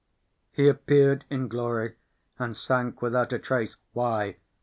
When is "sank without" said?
2.57-3.31